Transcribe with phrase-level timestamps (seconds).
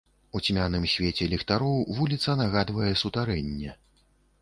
[0.37, 3.81] У цьмяным святле ліхтароў вуліца нагадвае сутарэнне.